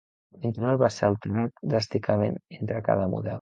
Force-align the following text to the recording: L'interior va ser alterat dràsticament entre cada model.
L'interior 0.45 0.79
va 0.83 0.89
ser 0.95 1.05
alterat 1.09 1.61
dràsticament 1.75 2.41
entre 2.59 2.81
cada 2.89 3.07
model. 3.15 3.29